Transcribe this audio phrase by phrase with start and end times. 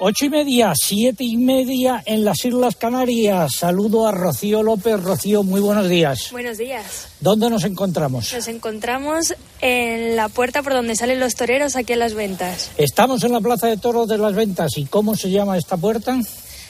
[0.00, 3.56] Ocho y media, siete y media en las Islas Canarias.
[3.56, 5.02] Saludo a Rocío López.
[5.02, 6.28] Rocío, muy buenos días.
[6.30, 7.08] Buenos días.
[7.18, 8.32] ¿Dónde nos encontramos?
[8.32, 12.70] Nos encontramos en la puerta por donde salen los toreros aquí en Las Ventas.
[12.76, 14.78] Estamos en la Plaza de Toros de Las Ventas.
[14.78, 16.16] ¿Y cómo se llama esta puerta?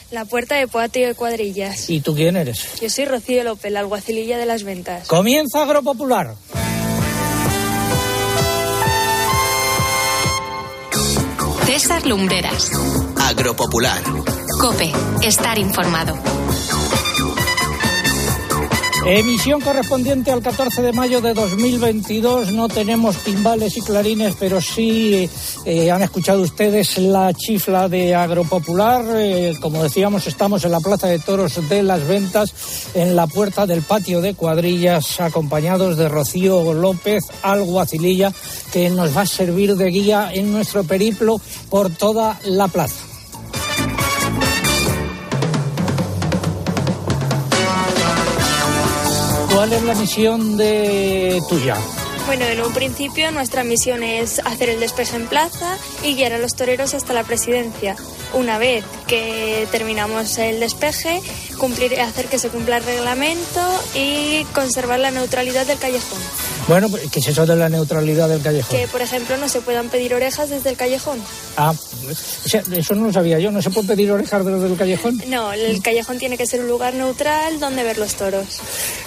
[0.09, 1.87] La puerta de Patio de Cuadrillas.
[1.87, 2.81] ¿Y tú quién eres?
[2.81, 5.07] Yo soy Rocío López, la alguacililla de Las Ventas.
[5.07, 6.33] Comienza Agropopular.
[11.67, 12.71] César Lumbreras.
[13.29, 14.01] Agropopular.
[14.59, 16.17] Cope, estar informado.
[19.05, 22.51] Emisión correspondiente al 14 de mayo de 2022.
[22.53, 25.29] No tenemos timbales y clarines, pero sí
[25.63, 29.05] eh, han escuchado ustedes la chifla de Agropopular.
[29.15, 32.51] Eh, como decíamos, estamos en la Plaza de Toros de las Ventas,
[32.95, 38.33] en la puerta del patio de cuadrillas, acompañados de Rocío López, alguacililla,
[38.73, 41.39] que nos va a servir de guía en nuestro periplo
[41.69, 42.98] por toda la plaza.
[49.51, 51.75] ¿Cuál es la misión de tuya?
[52.27, 56.37] Bueno, en un principio nuestra misión es hacer el despeje en plaza y guiar a
[56.37, 57.95] los toreros hasta la presidencia.
[58.33, 61.21] Una vez que terminamos el despeje,
[61.57, 63.61] cumplir, hacer que se cumpla el reglamento
[63.95, 66.19] y conservar la neutralidad del callejón.
[66.69, 68.77] Bueno, pues, ¿qué es eso de la neutralidad del callejón?
[68.77, 71.19] Que, por ejemplo, no se puedan pedir orejas desde el callejón.
[71.57, 73.49] Ah, o sea, eso no lo sabía yo.
[73.49, 75.19] ¿No se puede pedir orejas desde el callejón?
[75.29, 78.59] No, el callejón tiene que ser un lugar neutral donde ver los toros.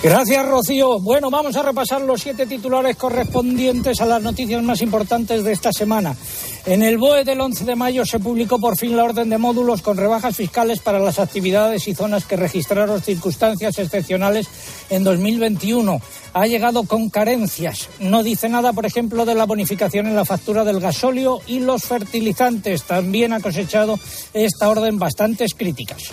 [0.02, 0.98] Gracias, Rocío.
[0.98, 5.72] Bueno, vamos a repasar los siete titulares correspondientes a las noticias más importantes de esta
[5.72, 6.16] semana.
[6.64, 9.82] En el BOE del 11 de mayo se publicó por fin la orden de módulos
[9.82, 14.46] con rebajas fiscales para las actividades y zonas que registraron circunstancias excepcionales
[14.88, 16.00] en 2021.
[16.34, 17.88] Ha llegado con carencias.
[17.98, 21.82] No dice nada, por ejemplo, de la bonificación en la factura del gasóleo y los
[21.82, 22.84] fertilizantes.
[22.84, 23.98] También ha cosechado
[24.32, 26.10] esta orden bastantes críticas.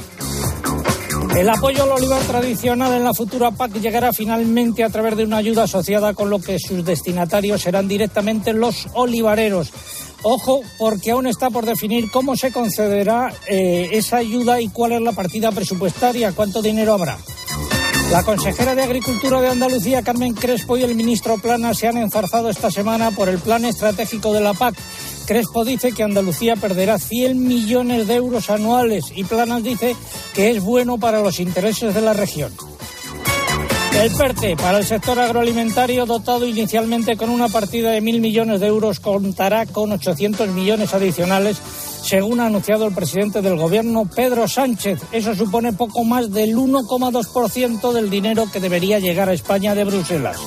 [1.38, 5.37] El apoyo al olivar tradicional en la futura PAC llegará finalmente a través de una
[5.37, 9.71] ayuda asociada con lo que sus destinatarios serán directamente los olivareros.
[10.21, 15.02] Ojo, porque aún está por definir cómo se concederá eh, esa ayuda y cuál es
[15.02, 17.17] la partida presupuestaria, cuánto dinero habrá.
[18.11, 22.49] La consejera de Agricultura de Andalucía, Carmen Crespo, y el ministro Plana se han enzarzado
[22.49, 24.75] esta semana por el plan estratégico de la PAC.
[25.27, 29.95] Crespo dice que Andalucía perderá 100 millones de euros anuales y Planas dice
[30.33, 32.51] que es bueno para los intereses de la región.
[33.99, 38.67] El PERTE para el sector agroalimentario, dotado inicialmente con una partida de mil millones de
[38.67, 41.58] euros, contará con 800 millones adicionales,
[42.02, 45.02] según ha anunciado el presidente del Gobierno, Pedro Sánchez.
[45.11, 50.37] Eso supone poco más del 1,2% del dinero que debería llegar a España de Bruselas.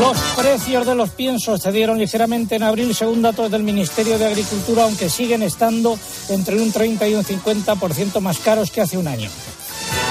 [0.00, 4.82] Los precios de los piensos cedieron ligeramente en abril, según datos del Ministerio de Agricultura,
[4.82, 5.96] aunque siguen estando
[6.28, 9.30] entre un 30 y un 50% más caros que hace un año.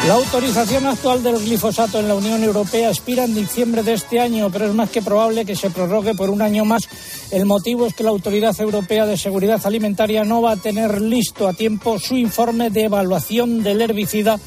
[0.08, 4.52] La autorización actual del glifosato en la Unión Europea expira en diciembre de este año,
[4.52, 6.88] pero es más que probable que se prorrogue por un año más.
[7.32, 11.48] El motivo es que la Autoridad Europea de Seguridad Alimentaria no va a tener listo
[11.48, 14.40] a tiempo su informe de evaluación del herbicida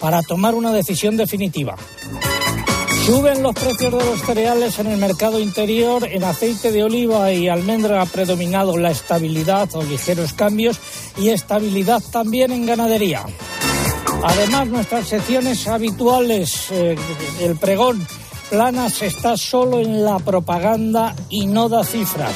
[0.00, 1.76] para tomar una decisión definitiva.
[3.06, 6.08] Suben los precios de los cereales en el mercado interior.
[6.10, 10.80] En aceite de oliva y almendra ha predominado la estabilidad o ligeros cambios
[11.18, 13.26] y estabilidad también en ganadería.
[14.26, 16.96] Además, nuestras secciones habituales, eh,
[17.40, 18.06] el pregón,
[18.48, 22.32] Planas está solo en la propaganda y no da cifras.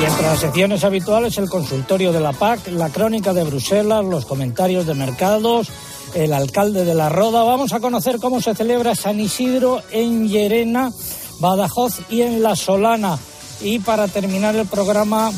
[0.00, 4.24] Y entre las secciones habituales, el consultorio de la PAC, la crónica de Bruselas, los
[4.24, 5.68] comentarios de mercados,
[6.14, 7.42] el alcalde de la Roda.
[7.42, 10.90] Vamos a conocer cómo se celebra San Isidro en Llerena,
[11.38, 13.18] Badajoz y en La Solana.
[13.60, 15.30] Y para terminar el programa,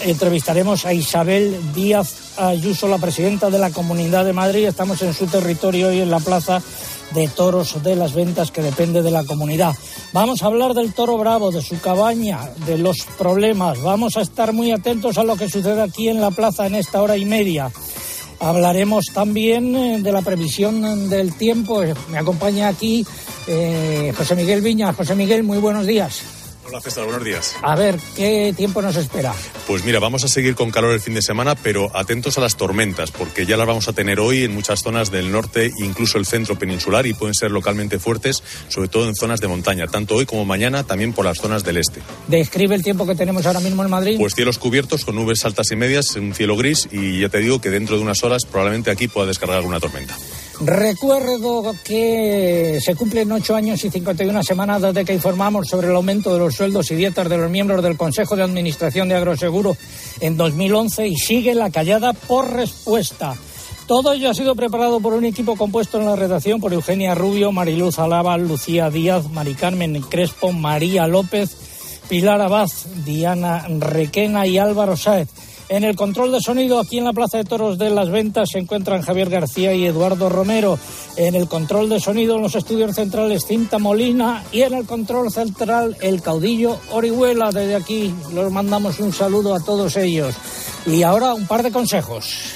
[0.00, 4.66] entrevistaremos a Isabel Díaz Ayuso, la presidenta de la Comunidad de Madrid.
[4.66, 6.62] Estamos en su territorio y en la plaza
[7.14, 9.74] de toros de las ventas que depende de la comunidad.
[10.12, 13.80] Vamos a hablar del toro bravo, de su cabaña, de los problemas.
[13.80, 17.00] Vamos a estar muy atentos a lo que sucede aquí en la plaza en esta
[17.02, 17.70] hora y media.
[18.40, 21.82] Hablaremos también eh, de la previsión del tiempo.
[22.10, 23.06] Me acompaña aquí
[23.46, 24.92] eh, José Miguel Viña.
[24.92, 26.35] José Miguel, muy buenos días.
[26.68, 27.54] Hola César, buenos días.
[27.62, 29.32] A ver, ¿qué tiempo nos espera?
[29.68, 32.56] Pues mira, vamos a seguir con calor el fin de semana, pero atentos a las
[32.56, 36.26] tormentas, porque ya las vamos a tener hoy en muchas zonas del norte, incluso el
[36.26, 40.26] centro peninsular, y pueden ser localmente fuertes, sobre todo en zonas de montaña, tanto hoy
[40.26, 42.02] como mañana, también por las zonas del este.
[42.26, 44.16] ¿Describe el tiempo que tenemos ahora mismo en Madrid?
[44.18, 47.60] Pues cielos cubiertos con nubes altas y medias, un cielo gris, y ya te digo
[47.60, 50.16] que dentro de unas horas probablemente aquí pueda descargar alguna tormenta.
[50.60, 56.32] Recuerdo que se cumplen ocho años y 51 semanas desde que informamos sobre el aumento
[56.32, 59.76] de los sueldos y dietas de los miembros del Consejo de Administración de Agroseguro
[60.20, 63.34] en 2011 y sigue la callada por respuesta.
[63.86, 67.52] Todo ello ha sido preparado por un equipo compuesto en la redacción por Eugenia Rubio,
[67.52, 71.54] Mariluz Alaba, Lucía Díaz, Mari Carmen Crespo, María López,
[72.08, 72.70] Pilar Abad,
[73.04, 75.28] Diana Requena y Álvaro Sáez.
[75.68, 78.58] En el control de sonido, aquí en la Plaza de Toros de las Ventas, se
[78.58, 80.78] encuentran Javier García y Eduardo Romero.
[81.16, 84.44] En el control de sonido, en los estudios centrales, Cinta Molina.
[84.52, 87.50] Y en el control central, el caudillo Orihuela.
[87.50, 90.36] Desde aquí los mandamos un saludo a todos ellos.
[90.86, 92.54] Y ahora un par de consejos.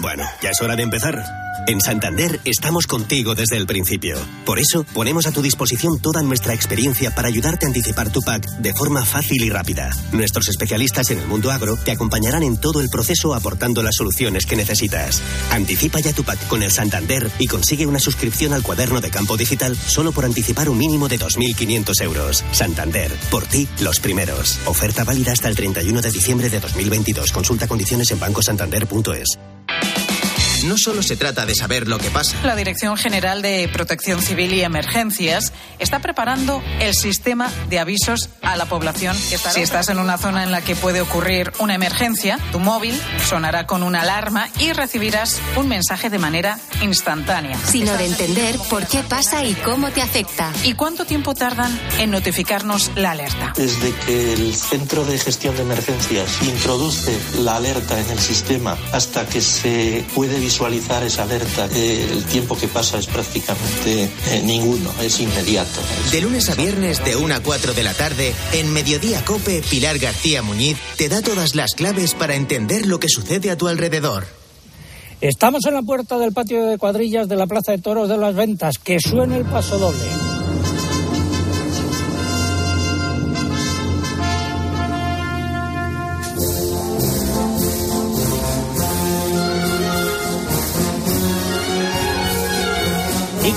[0.00, 1.49] Bueno, ya es hora de empezar.
[1.66, 4.16] En Santander estamos contigo desde el principio.
[4.44, 8.46] Por eso ponemos a tu disposición toda nuestra experiencia para ayudarte a anticipar tu PAC
[8.58, 9.90] de forma fácil y rápida.
[10.12, 14.46] Nuestros especialistas en el mundo agro te acompañarán en todo el proceso aportando las soluciones
[14.46, 15.22] que necesitas.
[15.52, 19.36] Anticipa ya tu PAC con el Santander y consigue una suscripción al cuaderno de campo
[19.36, 22.44] digital solo por anticipar un mínimo de 2.500 euros.
[22.52, 24.58] Santander, por ti, los primeros.
[24.66, 27.32] Oferta válida hasta el 31 de diciembre de 2022.
[27.32, 29.49] Consulta condiciones en bancosantander.es.
[30.64, 32.36] No solo se trata de saber lo que pasa.
[32.44, 35.49] La Dirección General de Protección Civil y Emergencias
[35.80, 39.16] está preparando el sistema de avisos a la población.
[39.16, 42.98] Si estás en una zona en la que puede ocurrir una emergencia, tu móvil
[43.28, 47.58] sonará con una alarma y recibirás un mensaje de manera instantánea.
[47.64, 50.52] Sino de entender por qué pasa y cómo te afecta.
[50.64, 53.52] ¿Y cuánto tiempo tardan en notificarnos la alerta?
[53.56, 59.26] Desde que el Centro de Gestión de Emergencias introduce la alerta en el sistema hasta
[59.26, 64.92] que se puede visualizar esa alerta, eh, el tiempo que pasa es prácticamente eh, ninguno,
[65.00, 65.69] es inmediato.
[66.12, 69.98] De lunes a viernes de 1 a 4 de la tarde, en Mediodía Cope, Pilar
[69.98, 74.26] García Muñiz te da todas las claves para entender lo que sucede a tu alrededor.
[75.20, 78.34] Estamos en la puerta del patio de cuadrillas de la Plaza de Toros de las
[78.34, 78.78] Ventas.
[78.78, 80.19] Que suene el paso doble.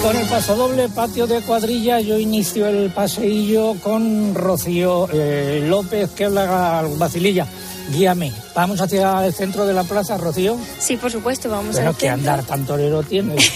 [0.03, 6.09] Con el paso doble, patio de cuadrilla, yo inicio el paseillo con Rocío eh, López,
[6.11, 7.47] que es la vacililla.
[7.89, 8.33] Guíame.
[8.53, 10.57] ¿Vamos hacia el centro de la plaza, Rocío?
[10.77, 13.49] Sí, por supuesto, vamos Pero al que andar tan torero tienes.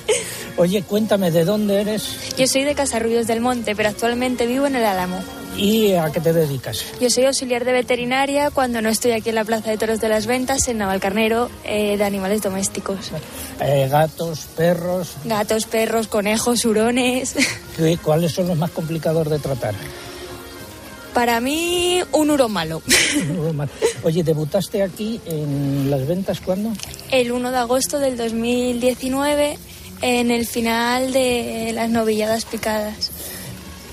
[0.58, 4.76] Oye, cuéntame, ¿de dónde eres Yo soy de Casarrubios del Monte, pero actualmente vivo en
[4.76, 5.18] el Álamo.
[5.56, 6.84] Y a qué te dedicas?
[7.00, 10.08] Yo soy auxiliar de veterinaria cuando no estoy aquí en la Plaza de Toros de
[10.08, 13.10] las Ventas, en Navalcarnero, eh, de animales domésticos.
[13.60, 15.12] Eh, gatos, perros.
[15.24, 17.34] Gatos, perros, conejos, hurones.
[17.76, 19.74] ¿qué- ¿Cuáles son los más complicados de tratar?
[21.14, 22.82] Para mí, un hurón malo.
[24.02, 26.72] Oye, ¿debutaste aquí en las ventas cuándo?
[27.10, 29.56] El 1 de agosto del 2019,
[30.02, 33.12] en el final de las novilladas picadas.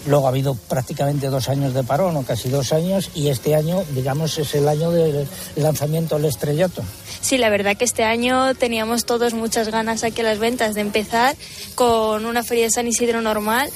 [0.05, 3.83] Luego ha habido prácticamente dos años de parón, o casi dos años, y este año,
[3.91, 6.83] digamos, es el año del lanzamiento del estrellato.
[7.21, 10.81] Sí, la verdad que este año teníamos todos muchas ganas aquí a las ventas de
[10.81, 11.35] empezar
[11.75, 13.69] con una feria de San Isidro normal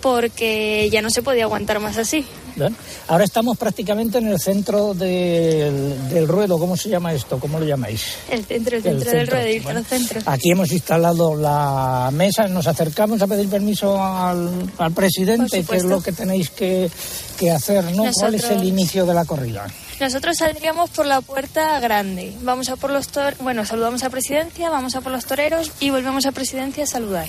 [0.00, 2.26] porque ya no se podía aguantar más así.
[2.56, 2.76] ¿Ven?
[3.08, 6.58] Ahora estamos prácticamente en el centro del, del ruedo.
[6.58, 7.38] ¿Cómo se llama esto?
[7.38, 8.02] ¿Cómo lo llamáis?
[8.30, 9.82] El centro, el El centro del centro, ruedo, bueno.
[9.84, 10.20] centro.
[10.26, 15.84] Aquí hemos instalado la mesa, nos acercamos a pedir permiso al, al presidente, que es
[15.84, 16.90] lo que tenéis que,
[17.38, 18.04] que hacer, ¿no?
[18.12, 19.66] ¿Cuál es el inicio de la corrida?
[20.00, 22.34] Nosotros saldríamos por la puerta grande.
[22.42, 25.90] Vamos a por los tor bueno, saludamos a presidencia, vamos a por los toreros y
[25.90, 27.26] volvemos a presidencia a saludar.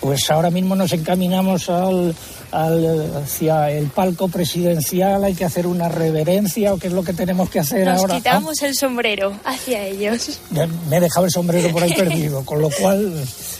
[0.00, 2.14] Pues ahora mismo nos encaminamos al,
[2.52, 7.12] al- hacia el palco presidencial, hay que hacer una reverencia, o qué es lo que
[7.12, 8.16] tenemos que hacer Nos ahora.
[8.16, 10.40] quitamos el sombrero hacia ellos.
[10.88, 13.12] Me he dejado el sombrero por ahí perdido, con lo cual,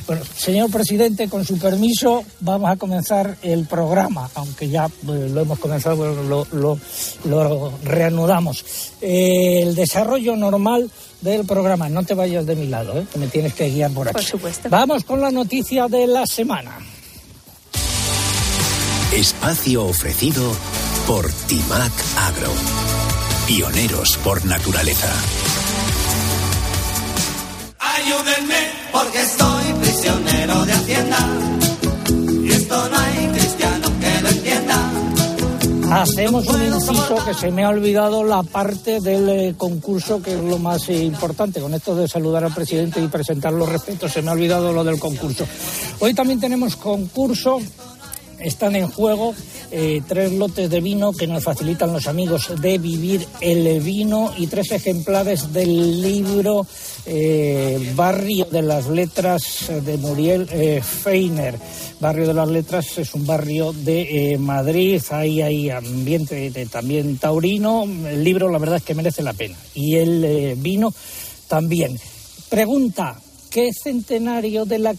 [0.06, 5.40] bueno, señor presidente, con su permiso, vamos a comenzar el programa, aunque ya eh, lo
[5.42, 6.78] hemos comenzado, bueno, lo, lo-
[7.24, 8.64] lo reanudamos.
[9.00, 13.06] Eh, el desarrollo normal del programa, no te vayas de mi lado, ¿eh?
[13.16, 14.14] me tienes que guiar por aquí.
[14.14, 14.68] Por supuesto.
[14.70, 16.78] Vamos con la noticia de la semana.
[19.12, 20.52] Espacio ofrecido
[21.08, 22.52] por Timac Agro.
[23.44, 25.12] Pioneros por naturaleza.
[27.80, 31.28] Ayúdenme porque estoy prisionero de Hacienda.
[32.44, 34.90] Y esto no hay cristiano que lo entienda.
[35.90, 40.40] Hacemos un inciso que se me ha olvidado la parte del eh, concurso, que es
[40.40, 41.60] lo más eh, importante.
[41.60, 44.84] Con esto de saludar al presidente y presentar los respetos, se me ha olvidado lo
[44.84, 45.44] del concurso.
[45.98, 47.58] Hoy también tenemos concurso
[48.40, 49.34] están en juego
[49.70, 54.46] eh, tres lotes de vino que nos facilitan los amigos de Vivir el Vino y
[54.46, 56.66] tres ejemplares del libro
[57.06, 61.58] eh, Barrio de las Letras de Muriel eh, Feiner.
[62.00, 67.84] Barrio de las Letras es un barrio de Madrid, ahí hay ambiente también taurino.
[67.84, 70.92] El libro la verdad es que merece la pena y el vino
[71.46, 71.98] también.
[72.48, 73.20] Pregunta,
[73.50, 74.94] ¿Qué centenario de la,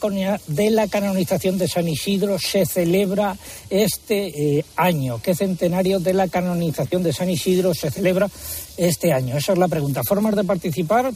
[0.48, 3.38] de la canonización de San Isidro se celebra
[3.70, 5.22] este eh, año?
[5.24, 8.30] ¿Qué centenario de la canonización de San Isidro se celebra
[8.76, 9.38] este año?
[9.38, 10.02] Esa es la pregunta.
[10.04, 11.14] Formas de participar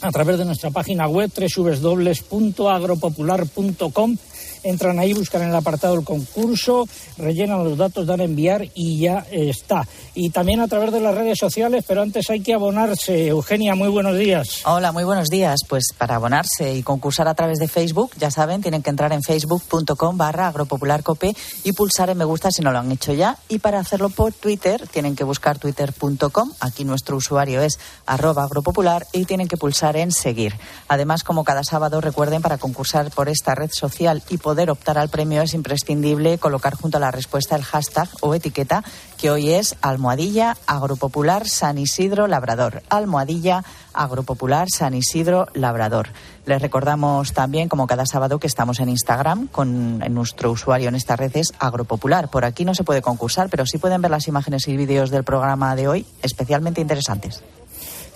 [0.00, 4.16] a través de nuestra página web www.agropopular.com
[4.62, 6.88] entran ahí, buscan en el apartado del concurso,
[7.18, 9.86] rellenan los datos, dan a enviar y ya está.
[10.14, 13.28] Y también a través de las redes sociales, pero antes hay que abonarse.
[13.28, 14.62] Eugenia, muy buenos días.
[14.64, 15.60] Hola, muy buenos días.
[15.68, 19.22] Pues para abonarse y concursar a través de Facebook, ya saben, tienen que entrar en
[19.22, 23.38] facebook.com barra agropopularcope y pulsar en me gusta si no lo han hecho ya.
[23.48, 26.52] Y para hacerlo por Twitter, tienen que buscar twitter.com.
[26.60, 30.54] Aquí nuestro usuario es arroba agropopular y tienen que pulsar en seguir.
[30.88, 35.08] Además, como cada sábado, recuerden para concursar por esta red social y poder optar al
[35.08, 38.84] premio es imprescindible colocar junto a la respuesta el hashtag o etiqueta
[39.18, 42.82] que hoy es almohadilla agropopular San Isidro Labrador.
[42.88, 46.08] Almohadilla agropopular San Isidro Labrador.
[46.44, 51.16] Les recordamos también, como cada sábado, que estamos en Instagram con nuestro usuario en esta
[51.16, 52.28] red es agropopular.
[52.28, 55.24] Por aquí no se puede concursar, pero sí pueden ver las imágenes y vídeos del
[55.24, 57.42] programa de hoy, especialmente interesantes.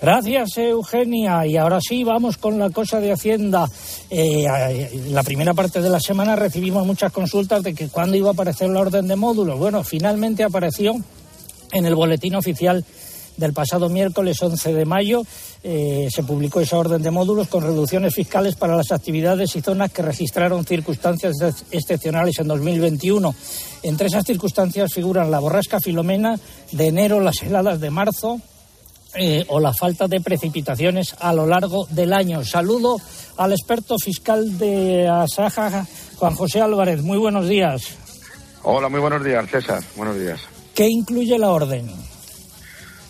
[0.01, 1.45] Gracias, Eugenia.
[1.45, 3.69] Y ahora sí, vamos con la cosa de Hacienda.
[4.09, 8.33] Eh, la primera parte de la semana recibimos muchas consultas de que cuándo iba a
[8.33, 9.59] aparecer la orden de módulos.
[9.59, 10.95] Bueno, finalmente apareció
[11.71, 12.83] en el boletín oficial
[13.37, 15.21] del pasado miércoles 11 de mayo.
[15.63, 19.91] Eh, se publicó esa orden de módulos con reducciones fiscales para las actividades y zonas
[19.91, 21.35] que registraron circunstancias
[21.69, 23.35] excepcionales en 2021.
[23.83, 26.39] Entre esas circunstancias figuran la borrasca Filomena
[26.71, 28.41] de enero, las heladas de marzo,
[29.15, 32.43] eh, o la falta de precipitaciones a lo largo del año.
[32.45, 32.97] Saludo
[33.37, 35.85] al experto fiscal de Asaja,
[36.17, 37.01] Juan José Álvarez.
[37.01, 37.97] Muy buenos días.
[38.63, 39.83] Hola, muy buenos días, César.
[39.95, 40.39] Buenos días.
[40.75, 41.91] ¿Qué incluye la orden?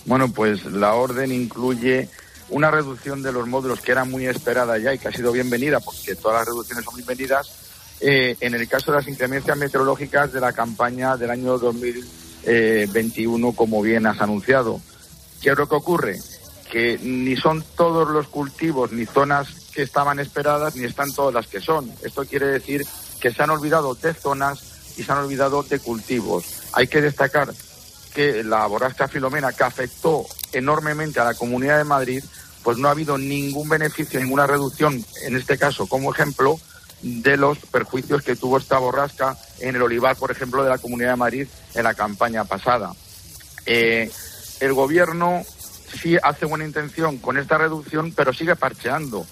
[0.06, 2.10] Bueno, pues la orden incluye
[2.50, 5.80] una reducción de los módulos que era muy esperada ya y que ha sido bienvenida,
[5.80, 7.52] porque todas las reducciones son bienvenidas,
[8.00, 13.82] eh, en el caso de las inclemencias meteorológicas de la campaña del año 2021, como
[13.82, 14.82] bien has anunciado.
[15.42, 16.20] ¿Qué es lo que ocurre?
[16.72, 21.48] Que ni son todos los cultivos ni zonas que estaban esperadas ni están todas las
[21.48, 21.92] que son.
[22.04, 22.86] Esto quiere decir
[23.20, 26.46] que se han olvidado de zonas y se han olvidado de cultivos.
[26.74, 27.54] Hay que destacar
[28.14, 32.24] que la borrasca Filomena, que afectó enormemente a la Comunidad de Madrid,
[32.64, 36.60] pues no ha habido ningún beneficio, ninguna reducción, en este caso como ejemplo,
[37.02, 41.12] de los perjuicios que tuvo esta borrasca en el olivar, por ejemplo, de la Comunidad
[41.12, 42.94] de Madrid en la campaña pasada.
[43.66, 44.12] Eh,
[44.62, 45.44] el gobierno
[46.00, 49.26] sí hace buena intención con esta reducción, pero sigue parcheando.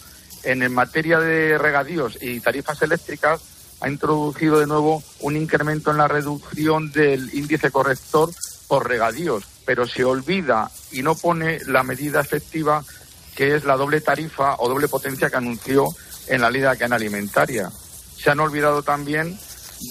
[0.43, 3.41] En, materia de regadíos y tarifas eléctricas,
[3.81, 8.29] ha introducido de nuevo un incremento en la reducción del índice corrector
[8.67, 12.83] por regadíos, pero se olvida y no pone la medida efectiva
[13.35, 15.87] que es la doble tarifa o doble potencia que anunció
[16.27, 17.71] en la ley de la cadena alimentaria.
[18.17, 19.39] Se han olvidado también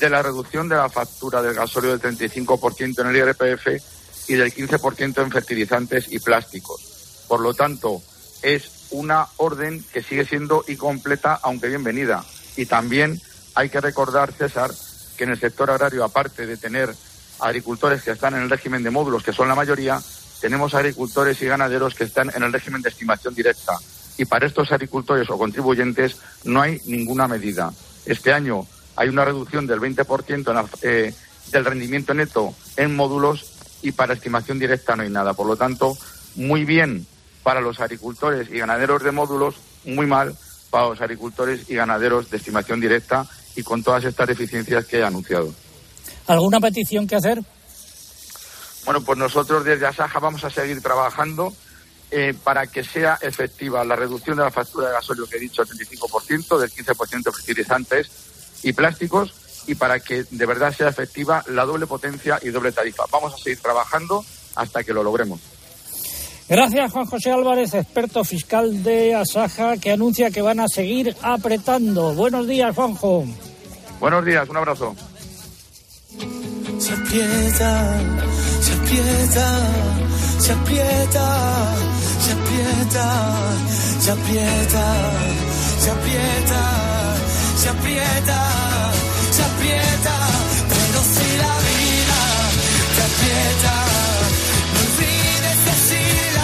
[0.00, 3.97] de la reducción de la factura del gasóleo del 35% en el IRPF
[4.28, 7.24] y del 15% en fertilizantes y plásticos.
[7.26, 8.02] Por lo tanto,
[8.42, 12.24] es una orden que sigue siendo incompleta, aunque bienvenida.
[12.56, 13.20] Y también
[13.54, 14.70] hay que recordar, César,
[15.16, 16.94] que en el sector agrario, aparte de tener
[17.40, 20.00] agricultores que están en el régimen de módulos, que son la mayoría,
[20.40, 23.76] tenemos agricultores y ganaderos que están en el régimen de estimación directa.
[24.16, 27.72] Y para estos agricultores o contribuyentes no hay ninguna medida.
[28.06, 28.66] Este año
[28.96, 31.14] hay una reducción del 20% eh,
[31.52, 35.34] del rendimiento neto en módulos y para estimación directa no hay nada.
[35.34, 35.96] Por lo tanto,
[36.34, 37.06] muy bien
[37.42, 40.36] para los agricultores y ganaderos de módulos, muy mal
[40.70, 45.02] para los agricultores y ganaderos de estimación directa y con todas estas deficiencias que he
[45.02, 45.52] anunciado.
[46.26, 47.40] ¿Alguna petición que hacer?
[48.84, 51.52] Bueno, pues nosotros desde Asaja vamos a seguir trabajando
[52.10, 55.62] eh, para que sea efectiva la reducción de la factura de gasolio que he dicho,
[55.62, 58.10] el 35%, del 15% de fertilizantes
[58.62, 59.34] y plásticos,
[59.68, 63.04] y para que de verdad sea efectiva la doble potencia y doble tarifa.
[63.12, 64.24] Vamos a seguir trabajando
[64.56, 65.38] hasta que lo logremos.
[66.48, 72.14] Gracias, Juan José Álvarez, experto fiscal de Asaja, que anuncia que van a seguir apretando.
[72.14, 73.26] Buenos días, Juanjo.
[74.00, 74.96] Buenos días, un abrazo.
[76.78, 78.00] Se aprieta,
[78.62, 79.60] se aprieta,
[80.38, 81.74] se aprieta,
[82.20, 83.34] se aprieta,
[84.00, 84.94] se aprieta,
[85.80, 87.16] se aprieta,
[87.58, 88.67] se aprieta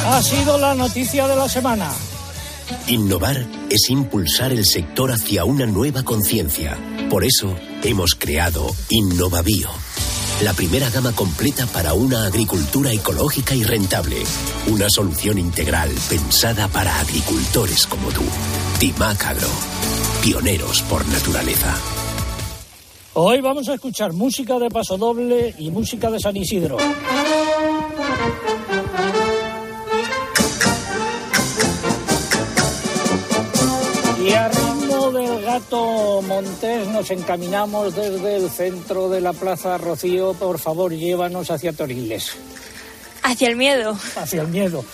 [0.07, 1.91] Ha sido la noticia de la semana.
[2.89, 6.77] Innovar es impulsar el sector hacia una nueva conciencia.
[7.09, 9.69] Por eso hemos creado InnovaBio,
[10.43, 14.17] la primera gama completa para una agricultura ecológica y rentable.
[14.67, 18.23] Una solución integral pensada para agricultores como tú.
[18.79, 19.49] Timac Agro,
[20.23, 21.75] pioneros por naturaleza.
[23.15, 26.77] Hoy vamos a escuchar música de Paso Doble y música de San Isidro.
[35.55, 40.35] Gato Montés nos encaminamos desde el centro de la Plaza Rocío.
[40.35, 42.33] Por favor, llévanos hacia Toriles.
[43.23, 43.97] Hacia el miedo.
[44.17, 44.85] Hacia el miedo.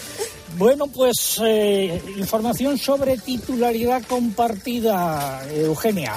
[0.59, 6.17] Bueno, pues eh, información sobre titularidad compartida, Eugenia.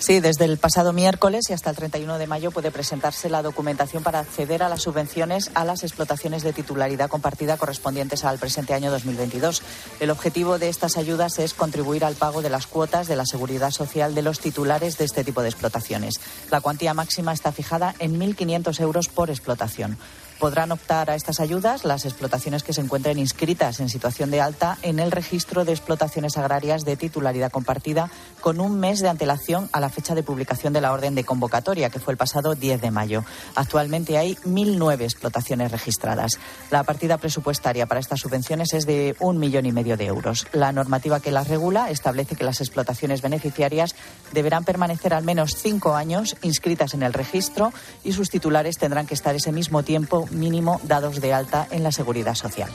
[0.00, 4.04] Sí, desde el pasado miércoles y hasta el 31 de mayo puede presentarse la documentación
[4.04, 8.92] para acceder a las subvenciones a las explotaciones de titularidad compartida correspondientes al presente año
[8.92, 9.60] 2022.
[9.98, 13.72] El objetivo de estas ayudas es contribuir al pago de las cuotas de la seguridad
[13.72, 16.20] social de los titulares de este tipo de explotaciones.
[16.50, 19.98] La cuantía máxima está fijada en 1.500 euros por explotación.
[20.38, 24.78] Podrán optar a estas ayudas las explotaciones que se encuentren inscritas en situación de alta
[24.82, 28.08] en el registro de explotaciones agrarias de titularidad compartida
[28.40, 31.90] con un mes de antelación a la fecha de publicación de la orden de convocatoria,
[31.90, 33.24] que fue el pasado 10 de mayo.
[33.56, 36.38] Actualmente hay 1.009 explotaciones registradas.
[36.70, 40.46] La partida presupuestaria para estas subvenciones es de un millón y medio de euros.
[40.52, 43.96] La normativa que las regula establece que las explotaciones beneficiarias
[44.32, 47.72] deberán permanecer al menos cinco años inscritas en el registro
[48.04, 51.92] y sus titulares tendrán que estar ese mismo tiempo mínimo dados de alta en la
[51.92, 52.70] seguridad social.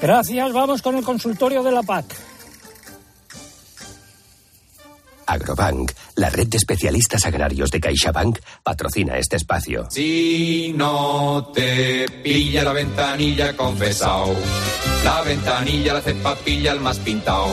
[0.00, 2.06] Gracias, vamos con el consultorio de la PAC.
[5.28, 9.86] Agrobank, la red de especialistas agrarios de CaixaBank, patrocina este espacio.
[9.90, 14.34] Si no te pilla la ventanilla confesao,
[15.04, 17.48] la ventanilla la hace papilla el más pintao.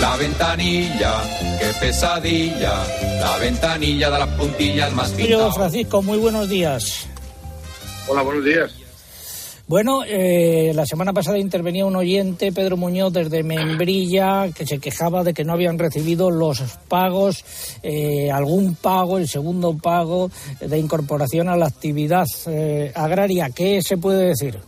[0.00, 1.14] La ventanilla,
[1.58, 2.74] qué pesadilla,
[3.20, 5.54] la ventanilla da la puntilla al más Querido pintao.
[5.54, 7.08] Francisco, muy buenos días.
[8.08, 8.74] Hola, buenos días.
[9.68, 15.22] Bueno, eh, la semana pasada intervenía un oyente, Pedro Muñoz, desde Membrilla, que se quejaba
[15.22, 17.44] de que no habían recibido los pagos,
[17.82, 23.50] eh, algún pago, el segundo pago de incorporación a la actividad eh, agraria.
[23.50, 24.58] ¿Qué se puede decir?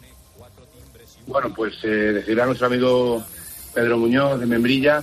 [1.26, 3.22] Bueno, pues eh, decirle a nuestro amigo
[3.74, 5.02] Pedro Muñoz de Membrilla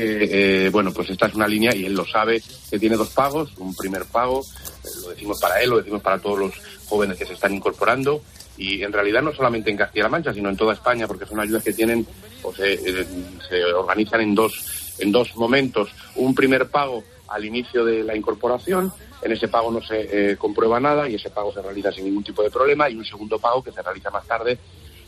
[0.00, 3.10] que, eh, bueno, pues esta es una línea y él lo sabe, que tiene dos
[3.10, 6.52] pagos, un primer pago, eh, lo decimos para él, lo decimos para todos los
[6.88, 8.22] jóvenes que se están incorporando
[8.60, 11.64] y en realidad no solamente en Castilla-La Mancha, sino en toda España, porque son ayudas
[11.64, 12.06] que tienen,
[12.42, 13.06] pues eh, eh,
[13.48, 15.88] se organizan en dos, en dos momentos.
[16.16, 20.78] Un primer pago al inicio de la incorporación, en ese pago no se eh, comprueba
[20.78, 23.62] nada y ese pago se realiza sin ningún tipo de problema, y un segundo pago
[23.62, 24.58] que se realiza más tarde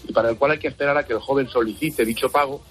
[0.08, 2.62] y para el cual hay que esperar a que el joven solicite dicho pago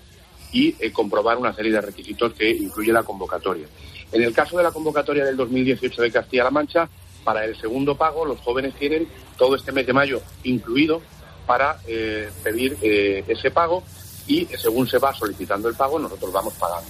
[0.51, 3.67] y eh, comprobar una serie de requisitos que incluye la convocatoria.
[4.11, 6.89] En el caso de la convocatoria del 2018 de Castilla-La Mancha,
[7.23, 11.01] para el segundo pago los jóvenes tienen todo este mes de mayo incluido
[11.45, 13.83] para eh, pedir eh, ese pago
[14.27, 16.89] y según se va solicitando el pago nosotros vamos pagando.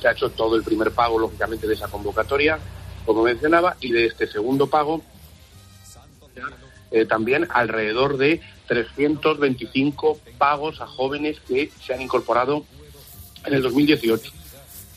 [0.00, 2.58] Se ha hecho todo el primer pago, lógicamente, de esa convocatoria,
[3.06, 5.00] como mencionaba, y de este segundo pago
[7.08, 12.64] también alrededor de 325 pagos a jóvenes que se han incorporado
[13.44, 14.32] en el 2018.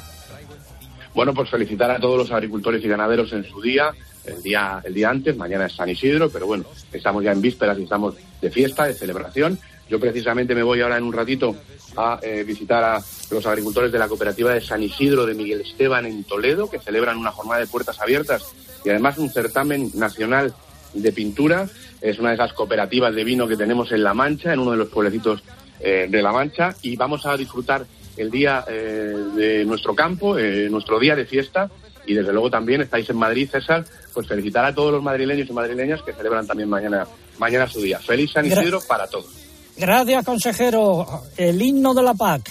[1.13, 3.91] Bueno, pues felicitar a todos los agricultores y ganaderos en su día,
[4.24, 6.63] el día, el día antes, mañana es San Isidro, pero bueno,
[6.94, 9.60] estamos ya en vísperas y estamos de fiesta, de celebración.
[9.89, 11.54] Yo precisamente me voy ahora en un ratito
[11.96, 16.06] a eh, visitar a los agricultores de la cooperativa de San Isidro de Miguel Esteban
[16.06, 18.44] en Toledo, que celebran una jornada de puertas abiertas
[18.84, 20.54] y además un certamen nacional
[20.94, 21.68] de pintura.
[22.02, 24.78] Es una de esas cooperativas de vino que tenemos en La Mancha, en uno de
[24.78, 25.44] los pueblecitos
[25.80, 27.86] eh, de La Mancha, y vamos a disfrutar
[28.18, 31.70] el día eh, de nuestro campo, nuestro día de fiesta,
[32.06, 35.54] y desde luego también estáis en Madrid, César, pues felicitar a todos los madrileños y
[35.54, 38.00] madrileñas que celebran también mañana, mañana su día.
[38.00, 39.41] Feliz San Isidro para todos.
[39.78, 41.24] Gracias, consejero.
[41.38, 42.50] El himno de la PAC.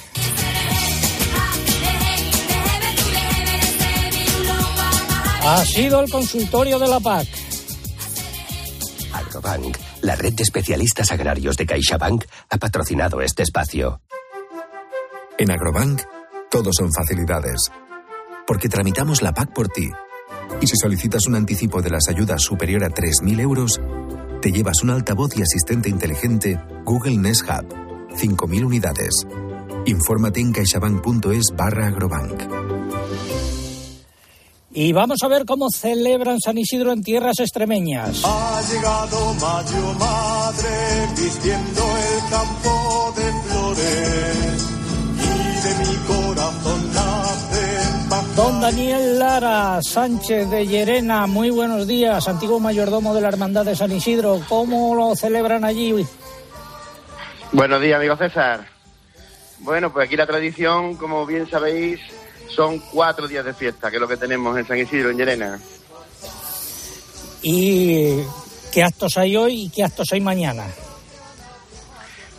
[5.43, 7.27] Ha sido el consultorio de la PAC.
[9.13, 14.01] Agrobank, la red de especialistas agrarios de CaixaBank, ha patrocinado este espacio.
[15.39, 16.03] En Agrobank,
[16.51, 17.71] todo son facilidades.
[18.47, 19.89] Porque tramitamos la PAC por ti.
[20.61, 23.81] Y si solicitas un anticipo de las ayudas superior a 3.000 euros,
[24.41, 27.67] te llevas un altavoz y asistente inteligente Google Nest Hub.
[28.15, 29.27] 5.000 unidades.
[29.87, 32.43] Infórmate en caixabank.es barra agrobank.
[34.73, 38.23] Y vamos a ver cómo celebran San Isidro en tierras extremeñas.
[38.25, 40.69] Ha llegado Mayo Madre
[41.17, 44.40] vistiendo el campo de flores
[48.37, 53.77] Don Daniel Lara Sánchez de Llerena, muy buenos días, antiguo mayordomo de la Hermandad de
[53.77, 54.41] San Isidro.
[54.49, 56.07] ¿Cómo lo celebran allí?
[57.53, 58.67] Buenos días, amigo César.
[59.59, 62.01] Bueno, pues aquí la tradición, como bien sabéis,
[62.55, 65.61] son cuatro días de fiesta, que es lo que tenemos en San Isidro, en Llerena.
[67.43, 68.21] ¿Y
[68.73, 70.67] qué actos hay hoy y qué actos hay mañana?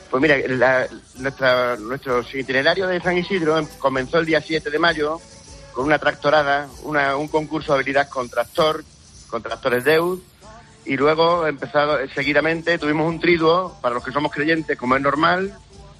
[0.09, 5.21] Pues mira, la- nuestra, nuestro itinerario de San Isidro comenzó el día 7 de mayo
[5.73, 8.83] con una tractorada, una- un concurso de habilidad con tractor,
[9.29, 10.19] con tractores Deus,
[10.85, 15.53] y luego empezado seguidamente tuvimos un triduo, para los que somos creyentes, como es normal,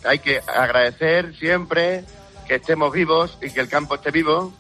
[0.04, 2.04] hay que agradecer siempre
[2.48, 4.54] que estemos vivos y que el campo esté vivo.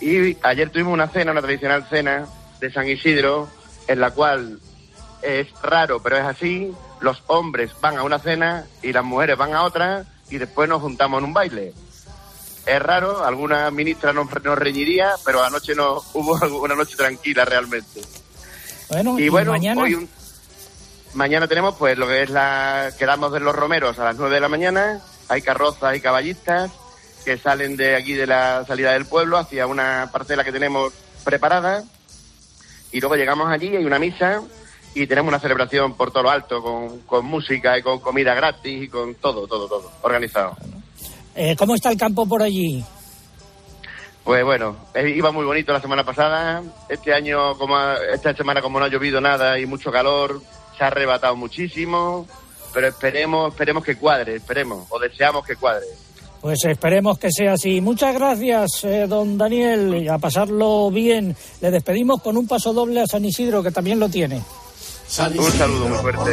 [0.00, 2.26] Y ayer tuvimos una cena, una tradicional cena
[2.60, 3.48] de San Isidro,
[3.86, 4.58] en la cual
[5.22, 6.72] es raro, pero es así.
[7.00, 10.80] Los hombres van a una cena y las mujeres van a otra y después nos
[10.80, 11.74] juntamos en un baile.
[12.66, 18.00] Es raro, alguna ministra nos, nos reñiría, pero anoche no hubo una noche tranquila realmente.
[18.88, 19.82] Bueno, Y y, bueno, mañana.
[19.82, 20.08] hoy un-
[21.14, 22.90] mañana tenemos pues lo que es la...
[22.98, 26.70] Quedamos de los romeros a las 9 de la mañana, hay carrozas y caballistas
[27.24, 30.92] que salen de aquí de la salida del pueblo hacia una parcela que tenemos
[31.24, 31.82] preparada
[32.92, 34.42] y luego llegamos allí, hay una misa
[34.94, 38.82] y tenemos una celebración por todo lo alto con, con música y con comida gratis
[38.84, 40.54] y con todo, todo, todo organizado.
[41.34, 42.84] Eh, ¿Cómo está el campo por allí?
[44.22, 46.62] Pues bueno, eh, iba muy bonito la semana pasada.
[46.88, 50.40] Este año, como ha- esta semana, como no ha llovido nada y mucho calor,
[50.78, 52.26] se ha arrebatado muchísimo.
[52.72, 55.86] Pero esperemos, esperemos que cuadre, esperemos, o deseamos que cuadre.
[56.40, 57.80] Pues esperemos que sea así.
[57.80, 59.94] Muchas gracias, eh, don Daniel.
[60.02, 61.36] y A pasarlo bien.
[61.60, 64.42] Le despedimos con un paso doble a San Isidro, que también lo tiene.
[65.38, 66.32] Un saludo muy fuerte.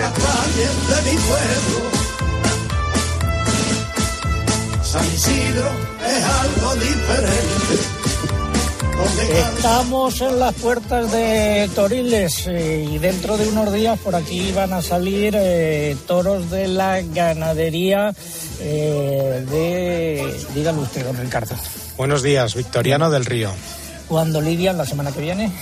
[4.91, 5.71] San Isidro
[6.05, 7.75] es algo diferente.
[9.55, 14.73] Estamos en las puertas de Toriles eh, y dentro de unos días por aquí van
[14.73, 18.13] a salir eh, toros de la ganadería
[18.59, 20.43] eh, de...
[20.53, 21.55] Dígalo usted, don Ricardo.
[21.95, 23.51] Buenos días, Victoriano del Río.
[24.09, 25.53] ¿Cuándo lidian la semana que viene?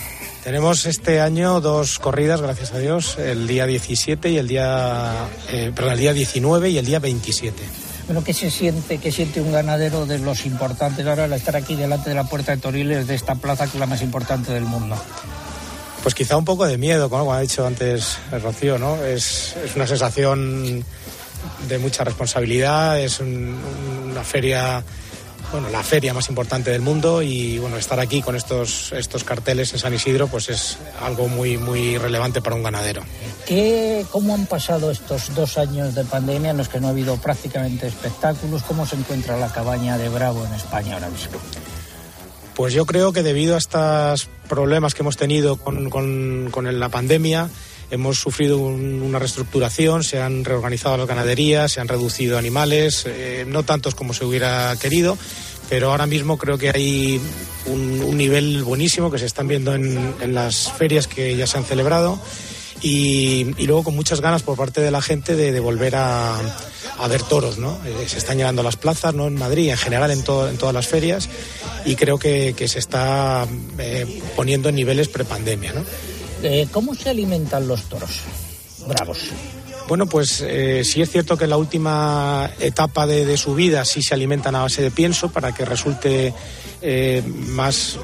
[0.42, 5.70] Tenemos este año dos corridas, gracias a Dios, el día 17 y el día, eh,
[5.72, 7.89] perdón, el día 19 y el día 27.
[8.10, 11.76] Bueno, ¿qué se siente, qué siente un ganadero de los importantes ahora al estar aquí
[11.76, 14.64] delante de la puerta de Toriles de esta plaza que es la más importante del
[14.64, 14.96] mundo?
[16.02, 18.96] Pues quizá un poco de miedo, como ha dicho antes Rocío, ¿no?
[19.04, 20.84] Es, es una sensación
[21.68, 23.56] de mucha responsabilidad, es un-
[24.10, 24.82] una feria,
[25.52, 29.72] bueno, la feria más importante del mundo y bueno, estar aquí con estos, estos carteles
[29.72, 33.02] en San Isidro pues es algo muy, muy relevante para un ganadero.
[33.46, 37.16] ¿Qué, ¿Cómo han pasado estos dos años de pandemia en los que no ha habido
[37.16, 38.62] prácticamente espectáculos?
[38.62, 41.38] ¿Cómo se encuentra la cabaña de Bravo en España ahora mismo?
[42.54, 46.88] Pues yo creo que debido a estos problemas que hemos tenido con, con- con la
[46.90, 47.48] pandemia,
[47.90, 53.44] hemos sufrido un- una reestructuración, se han reorganizado las ganaderías, se han reducido animales, eh,
[53.46, 55.18] no tantos como se hubiera querido,
[55.68, 57.20] pero ahora mismo creo que hay
[57.66, 62.20] un, nivel buenísimo que se están viendo en, las ferias que ya se han celebrado
[62.82, 66.38] y, luego con muchas ganas por parte de la gente de, volver a,
[67.08, 67.78] ver toros, ¿no?
[67.86, 69.26] Eh, se están llenando las plazas, ¿no?
[69.26, 71.28] En Madrid, en general en, en todas las ferias
[71.84, 73.46] y creo que, que se está
[73.78, 75.84] eh, poniendo en niveles prepandemia, ¿no?
[76.42, 78.20] Eh, ¿Cómo se alimentan los toros
[78.86, 79.18] bravos?
[79.90, 84.02] Bueno, pues eh, sí es cierto que en la última etapa de, su vida sí
[84.02, 86.32] se alimentan a base de pienso para que resulte
[86.80, 87.98] eh, más,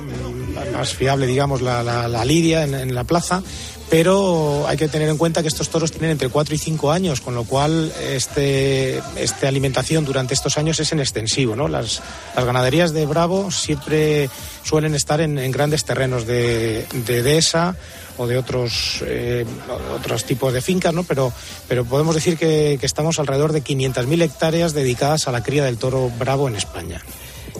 [0.73, 3.41] más fiable, digamos, la, la, la lidia en, la plaza.
[3.89, 7.21] Pero hay que tener en cuenta que estos toros tienen entre 4 y 5 años,
[7.21, 11.55] con lo cual este, esta alimentación durante estos años es en extensivo.
[11.55, 11.69] ¿no?
[11.69, 12.03] Las,
[12.35, 14.29] las ganaderías de Bravo siempre
[14.65, 17.77] suelen estar en, grandes terrenos de, de dehesa
[18.19, 19.45] o de otros, eh,
[19.95, 21.05] otros tipos de fincas, ¿no?
[21.05, 21.33] Pero,
[21.69, 25.79] pero podemos decir que, que estamos alrededor de 500.000 hectáreas dedicadas a la cría del
[25.79, 27.03] toro bravo en España.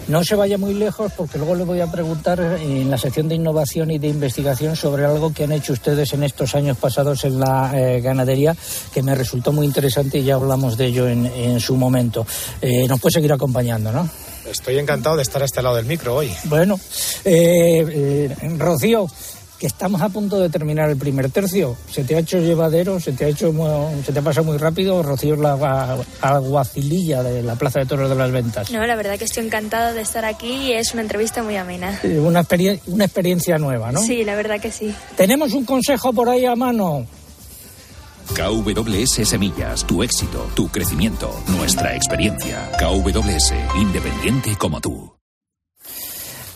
[0.07, 3.35] No se vaya muy lejos porque luego le voy a preguntar en la sección de
[3.35, 7.39] innovación y de investigación sobre algo que han hecho ustedes en estos años pasados en
[7.39, 8.55] la eh, ganadería
[8.93, 12.25] que me resultó muy interesante y ya hablamos de ello en, en su momento.
[12.61, 14.09] Eh, nos puede seguir acompañando, ¿no?
[14.49, 16.33] Estoy encantado de estar a este lado del micro hoy.
[16.45, 16.79] Bueno,
[17.25, 19.07] eh, Rocío,
[19.59, 21.75] que estamos a punto de terminar el primer tercio.
[21.89, 22.99] ¿Se te ha hecho llevadero?
[22.99, 23.53] ¿Se te ha hecho
[24.05, 25.01] se te ha pasado muy rápido?
[25.01, 28.71] Rocío es la aguacililla de la Plaza de Toros de las Ventas.
[28.71, 31.99] No, la verdad que estoy encantada de estar aquí y es una entrevista muy amena.
[32.03, 34.01] Una, experien una experiencia nueva, ¿no?
[34.01, 34.93] Sí, la verdad que sí.
[35.15, 37.05] Tenemos un consejo por ahí a mano.
[38.35, 42.69] KWS Semillas, tu éxito, tu crecimiento, nuestra experiencia.
[42.77, 45.16] KWS, independiente como tú.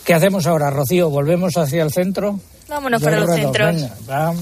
[0.05, 1.09] ¿Qué hacemos ahora, Rocío?
[1.09, 2.39] ¿Volvemos hacia el centro?
[2.71, 3.75] Vámonos para los centros.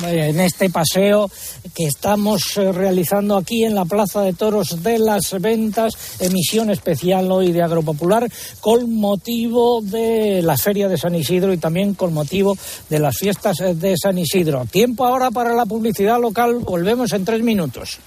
[0.04, 1.32] En este paseo
[1.74, 7.32] que estamos eh, realizando aquí en la Plaza de Toros de las Ventas, emisión especial
[7.32, 12.56] hoy de Agropopular, con motivo de la Feria de San Isidro y también con motivo
[12.88, 14.66] de las fiestas de San Isidro.
[14.66, 16.60] Tiempo ahora para la publicidad local.
[16.60, 17.98] Volvemos en tres minutos.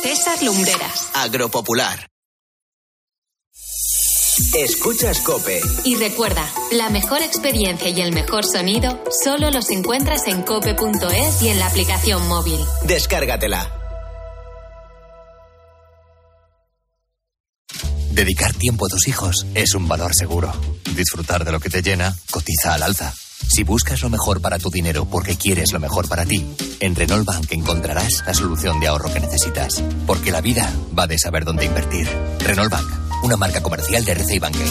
[0.00, 1.08] César Lumbreras.
[1.14, 2.11] Agropopular.
[4.38, 5.60] Escuchas Cope.
[5.84, 11.48] Y recuerda, la mejor experiencia y el mejor sonido solo los encuentras en cope.es y
[11.48, 12.58] en la aplicación móvil.
[12.84, 13.70] Descárgatela.
[18.12, 20.50] Dedicar tiempo a tus hijos es un valor seguro.
[20.94, 23.12] Disfrutar de lo que te llena cotiza al alza.
[23.48, 26.46] Si buscas lo mejor para tu dinero porque quieres lo mejor para ti,
[26.80, 29.82] en Renault Bank encontrarás la solución de ahorro que necesitas.
[30.06, 32.08] Porque la vida va de saber dónde invertir.
[32.38, 34.64] Renault Bank una marca comercial de RCI Banque.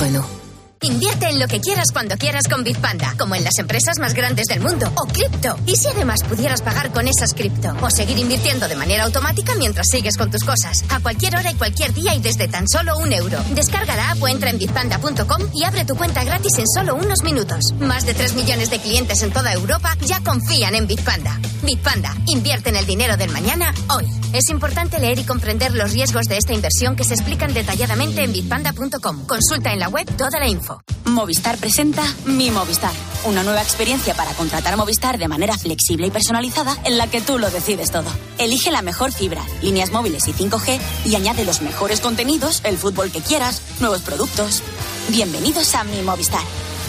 [0.00, 0.35] Renault.
[0.82, 4.46] Invierte en lo que quieras cuando quieras con Bitpanda, como en las empresas más grandes
[4.46, 5.58] del mundo, o cripto.
[5.66, 9.86] Y si además pudieras pagar con esas cripto, o seguir invirtiendo de manera automática mientras
[9.90, 13.12] sigues con tus cosas, a cualquier hora y cualquier día y desde tan solo un
[13.12, 13.38] euro.
[13.54, 17.22] Descarga la app o entra en bitpanda.com y abre tu cuenta gratis en solo unos
[17.22, 17.72] minutos.
[17.80, 21.40] Más de 3 millones de clientes en toda Europa ya confían en Bitpanda.
[21.62, 24.06] Bitpanda, invierte en el dinero del mañana hoy.
[24.32, 28.32] Es importante leer y comprender los riesgos de esta inversión que se explican detalladamente en
[28.32, 29.26] bitpanda.com.
[29.26, 30.46] Consulta en la web toda la
[31.04, 32.92] Movistar presenta Mi Movistar,
[33.24, 37.38] una nueva experiencia para contratar Movistar de manera flexible y personalizada en la que tú
[37.38, 38.10] lo decides todo.
[38.38, 43.10] Elige la mejor fibra, líneas móviles y 5G y añade los mejores contenidos, el fútbol
[43.10, 44.62] que quieras, nuevos productos.
[45.08, 46.42] Bienvenidos a Mi Movistar.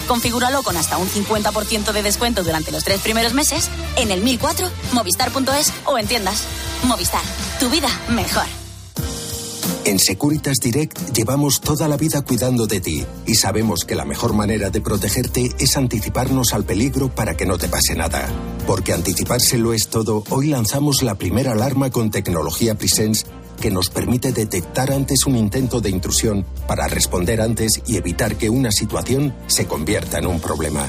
[0.08, 4.70] Configúralo con hasta un 50% de descuento durante los tres primeros meses en el 1004,
[4.94, 6.44] movistar.es o en tiendas.
[6.84, 7.24] Movistar,
[7.60, 8.67] tu vida mejor.
[9.88, 14.34] En Securitas Direct llevamos toda la vida cuidando de ti y sabemos que la mejor
[14.34, 18.28] manera de protegerte es anticiparnos al peligro para que no te pase nada.
[18.68, 23.26] Porque anticipárselo es todo, hoy lanzamos la primera alarma con tecnología Presence
[23.62, 28.50] que nos permite detectar antes un intento de intrusión para responder antes y evitar que
[28.50, 30.86] una situación se convierta en un problema.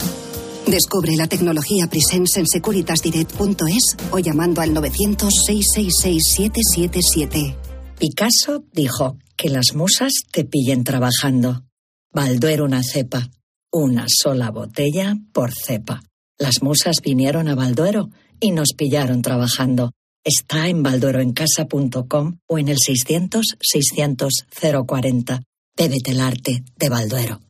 [0.67, 7.68] Descubre la tecnología Presence en securitasdirect.es o llamando al 900-666-777.
[7.99, 11.65] Picasso dijo que las musas te pillen trabajando.
[12.13, 13.29] Balduero una cepa,
[13.73, 16.05] una sola botella por cepa.
[16.39, 19.91] Las musas vinieron a Balduero y nos pillaron trabajando.
[20.23, 25.43] Está en baldueroencasa.com o en el 600-600-040.
[25.77, 27.41] Bébete el arte de Balduero.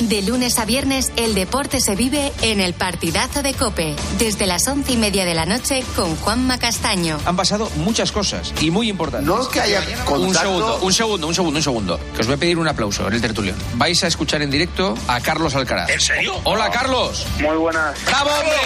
[0.00, 4.68] De lunes a viernes, el deporte se vive en el partidazo de Cope, desde las
[4.68, 7.18] once y media de la noche con Juanma Castaño.
[7.24, 9.26] Han pasado muchas cosas y muy importantes.
[9.26, 10.20] No es que haya contacto...
[10.20, 12.00] Un segundo, un segundo, un segundo, un segundo.
[12.14, 13.56] Que os voy a pedir un aplauso en el tertulión.
[13.76, 15.88] Vais a escuchar en directo a Carlos Alcaraz.
[15.88, 16.34] ¿En serio?
[16.44, 17.26] Hola, Carlos.
[17.40, 17.98] Muy buenas.
[18.04, 18.56] ¡Bravo, hombre!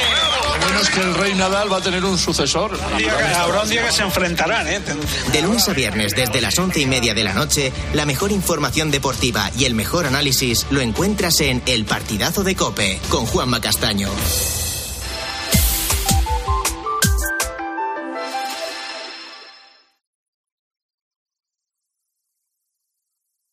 [0.62, 2.76] Bueno es que el rey Nadal va a tener un sucesor.
[3.36, 4.80] Habrá un día que se enfrentarán, ¿eh?
[5.32, 8.90] De lunes a viernes, desde las once y media de la noche, la mejor información
[8.90, 13.60] deportiva y el mejor análisis lo encuentras encuentras en El Partidazo de Cope con Juanma
[13.60, 14.08] Castaño.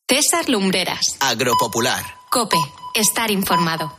[0.08, 1.18] César Lumbreras.
[1.20, 2.02] Agropopular.
[2.30, 2.56] Cope.
[2.94, 3.92] Estar informado.